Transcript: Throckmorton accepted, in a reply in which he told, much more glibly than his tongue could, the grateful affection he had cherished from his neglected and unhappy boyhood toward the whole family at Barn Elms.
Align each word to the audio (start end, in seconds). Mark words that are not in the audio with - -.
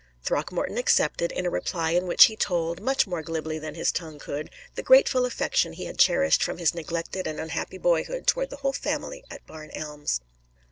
Throckmorton 0.23 0.79
accepted, 0.79 1.31
in 1.31 1.45
a 1.45 1.51
reply 1.51 1.91
in 1.91 2.07
which 2.07 2.25
he 2.25 2.35
told, 2.35 2.81
much 2.81 3.05
more 3.05 3.21
glibly 3.21 3.59
than 3.59 3.75
his 3.75 3.91
tongue 3.91 4.17
could, 4.17 4.49
the 4.73 4.81
grateful 4.81 5.27
affection 5.27 5.73
he 5.73 5.85
had 5.85 5.99
cherished 5.99 6.41
from 6.41 6.57
his 6.57 6.73
neglected 6.73 7.27
and 7.27 7.39
unhappy 7.39 7.77
boyhood 7.77 8.25
toward 8.25 8.49
the 8.49 8.55
whole 8.65 8.73
family 8.73 9.23
at 9.29 9.45
Barn 9.45 9.69
Elms. 9.75 10.19